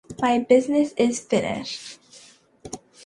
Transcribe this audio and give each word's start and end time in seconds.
My 0.19 0.39
business 0.39 0.93
is 0.97 1.19
finished. 1.19 1.99